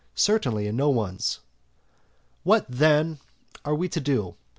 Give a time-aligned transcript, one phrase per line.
[0.15, 1.41] Certainly in no one's.
[2.41, 3.19] What, then,
[3.63, 4.35] are we to do?